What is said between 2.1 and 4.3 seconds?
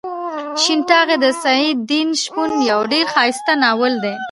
شپون یو ډېر ښایسته ناول دی.